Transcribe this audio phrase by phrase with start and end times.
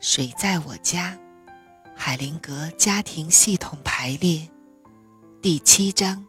[0.00, 1.14] 水在我家，
[1.94, 4.48] 海灵格家庭系统排列，
[5.42, 6.24] 第七章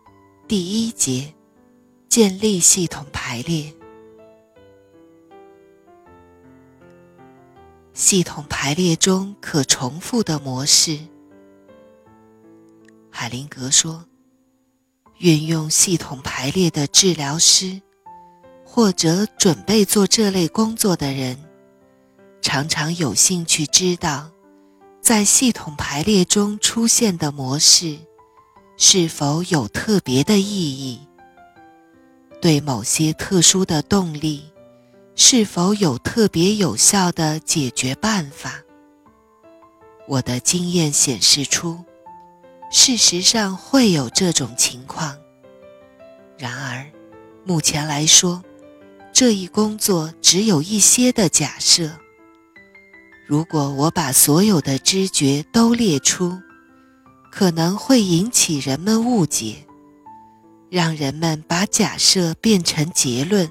[0.45, 1.33] 第一节，
[2.09, 3.73] 建立系统排列。
[7.93, 10.99] 系统排列中可重复的模式。
[13.09, 14.05] 海灵格说
[15.19, 17.81] ：“运用系统排列的治疗师，
[18.65, 21.37] 或者准备做这类工作的人，
[22.53, 24.29] 常常有兴趣知道，
[25.01, 27.97] 在系统排列中出现的模式
[28.75, 30.99] 是否有特别的意义，
[32.41, 34.43] 对某些特殊的动力。”
[35.15, 38.61] 是否有特别有效的解决办法？
[40.05, 41.79] 我的经验显示出，
[42.69, 45.17] 事实上会有这种情况。
[46.37, 46.85] 然而，
[47.45, 48.43] 目前来说，
[49.13, 51.89] 这一工作只有一些的假设。
[53.31, 56.37] 如果我把所有的知觉都列出，
[57.31, 59.65] 可能会引起人们误解，
[60.69, 63.49] 让人们把假设变成结论。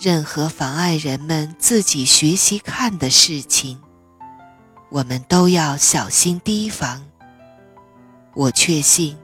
[0.00, 3.78] 任何妨碍人们自己学习看的事情，
[4.88, 7.04] 我们都要小心提防。
[8.32, 9.18] 我确信，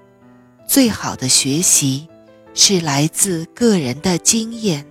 [0.68, 2.06] 最好的学习
[2.52, 4.86] 是来自个人的经验。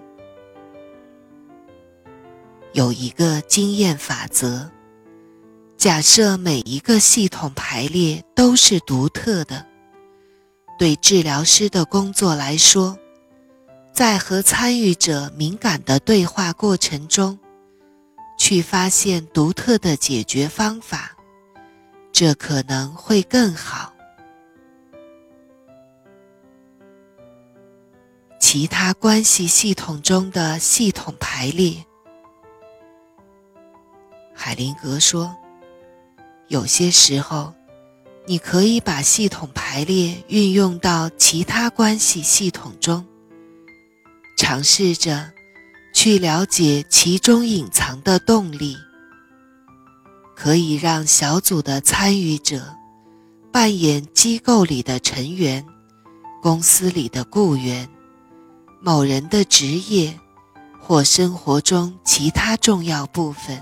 [2.73, 4.67] 有一个经验法则：
[5.77, 9.63] 假设每一个系统排列都是独特的，
[10.79, 12.97] 对治疗师的工作来说。
[13.93, 17.37] 在和参与者敏感的对话过程中，
[18.39, 21.15] 去发现独特的解决方法，
[22.11, 23.93] 这可能会更好。
[28.39, 31.85] 其他关系系统中的系统排列，
[34.53, 35.35] 海灵格说，
[36.47, 37.51] 有些时候，
[38.27, 43.03] 你可以把系统排列运用到其他关系系统中。
[44.37, 45.31] 尝试着
[45.91, 48.77] 去了解其中隐藏的动力，
[50.35, 52.75] 可以让小组的参与者
[53.51, 55.65] 扮演机构里的成员、
[56.43, 57.89] 公司里的雇员、
[58.79, 60.15] 某人的职业
[60.79, 63.59] 或生活中其他重要部分。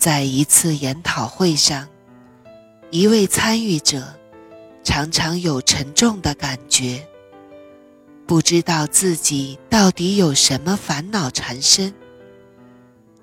[0.00, 1.86] 在一次研讨会上，
[2.90, 4.18] 一位参与者
[4.82, 7.06] 常常有沉重的感觉。
[8.26, 11.94] 不知道自己到底有什么烦恼缠身。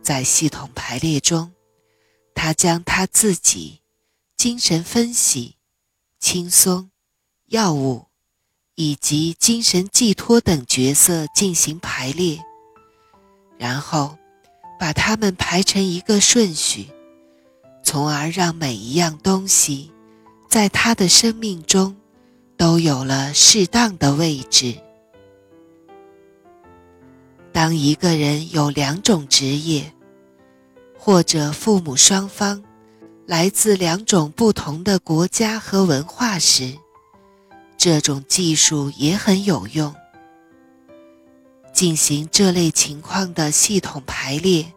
[0.03, 1.51] 在系统排列中，
[2.35, 3.81] 他将他自己、
[4.35, 5.55] 精神分析、
[6.19, 6.91] 轻松、
[7.47, 8.05] 药物
[8.75, 12.39] 以及精神寄托等角色进行排列，
[13.57, 14.15] 然后
[14.79, 16.87] 把它们排成一个顺序，
[17.83, 19.91] 从而让每一样东西
[20.47, 21.95] 在他的生命中
[22.55, 24.75] 都有了适当的位置。
[27.51, 29.91] 当一个人有两种职业，
[30.97, 32.63] 或者父母双方
[33.25, 36.77] 来自两种不同的国家和文化时，
[37.75, 39.93] 这种技术也很有用。
[41.77, 44.73] 进行这类情况的系统排列，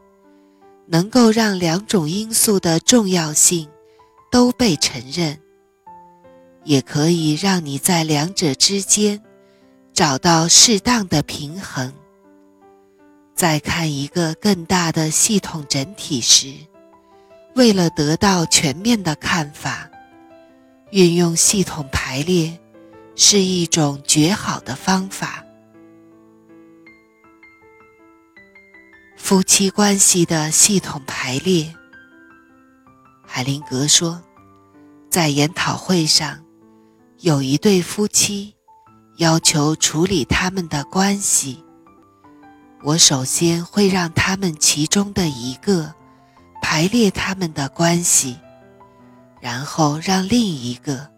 [0.87, 3.66] 能够让两种因素的重要性
[4.31, 5.41] 都被承认，
[6.62, 9.19] 也可以让你在两者之间
[9.94, 11.91] 找到适当的平衡。
[13.34, 16.53] 在看一个更大的系统整体时，
[17.55, 19.91] 为了得到全面的看法，
[20.91, 22.59] 运用系统排列
[23.17, 25.43] 是一种绝好的方法。
[29.22, 31.72] 夫妻关系的系统排列，
[33.25, 34.20] 海灵格说，
[35.08, 36.41] 在研讨会上，
[37.20, 38.56] 有一对夫妻
[39.19, 41.62] 要求处理他们的关系。
[42.82, 45.94] 我首先会让他们其中的一个
[46.61, 48.37] 排列他们的关系，
[49.40, 51.08] 然后让另一个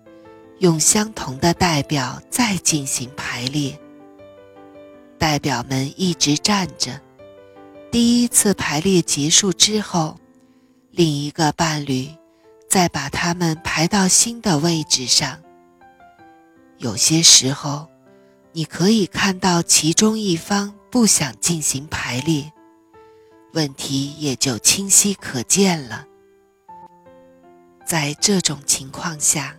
[0.58, 3.80] 用相同的代表再进行排列。
[5.18, 7.00] 代表们一直站着。
[7.92, 10.18] 第一次排列结束之后，
[10.90, 12.08] 另一个伴侣
[12.68, 15.38] 再把他们排到新的位置上。
[16.78, 17.86] 有些时候，
[18.52, 20.74] 你可以看到其中一方。
[20.90, 22.52] 不想进行排列，
[23.54, 26.04] 问题也就清晰可见了。
[27.86, 29.56] 在这种情况下，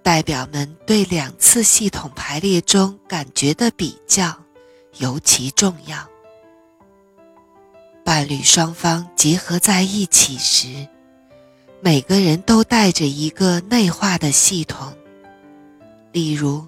[0.00, 4.32] 代表们对两次系统排列中感觉的比较
[4.98, 6.08] 尤其重要。
[8.04, 10.86] 伴侣双方结合在一起时，
[11.80, 14.92] 每个人都带着一个内化的系统。
[16.12, 16.66] 例如，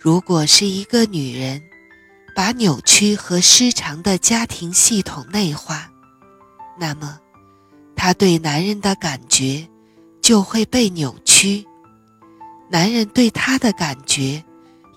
[0.00, 1.62] 如果是一个女人
[2.34, 5.88] 把扭曲和失常的家庭系统内化，
[6.76, 7.20] 那么
[7.94, 9.64] 她对男人的感觉
[10.20, 11.64] 就会被扭曲，
[12.68, 14.42] 男人对她的感觉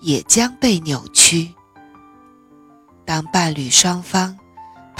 [0.00, 1.48] 也将被扭曲。
[3.04, 4.36] 当伴侣双方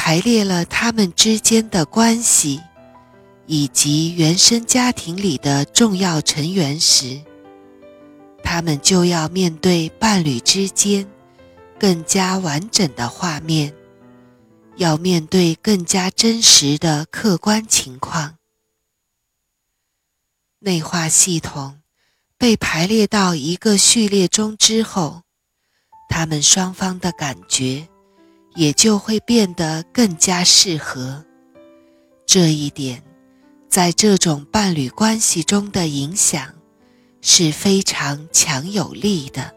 [0.04, 2.60] 排列了他们之间的关系，
[3.46, 7.22] 以及原生家庭里的重要成员时，
[8.42, 11.08] 他们就要面对伴侣之间
[11.78, 13.72] 更加完整的画面，
[14.74, 18.38] 要面对更加真实的客观情况。
[20.58, 21.80] 内化系统
[22.36, 25.22] 被排列到一个序列中之后，
[26.08, 27.86] 他们双方的感觉。
[28.54, 31.24] 也就会变得更加适合。
[32.26, 33.02] 这一点，
[33.68, 36.54] 在这种伴侣关系中的影响
[37.20, 39.54] 是非常强有力的。